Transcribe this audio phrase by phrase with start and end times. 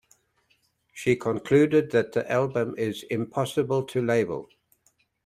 [0.93, 4.49] She concluded that the album is "impossible to label".